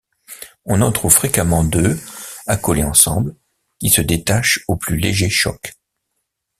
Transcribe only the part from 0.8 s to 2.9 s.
en trouve fréquemment deux accolés